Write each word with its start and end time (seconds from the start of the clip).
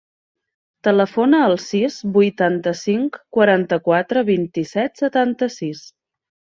Telefona 0.87 1.41
al 1.49 1.53
sis, 1.65 1.99
vuitanta-cinc, 2.17 3.21
quaranta-quatre, 3.39 4.27
vint-i-set, 4.35 5.01
setanta-sis. 5.07 5.91